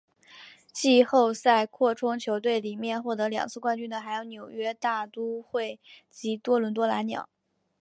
[0.73, 7.29] 季后赛扩充球队里面获得两次冠军的还有纽约大都会及多伦多蓝鸟。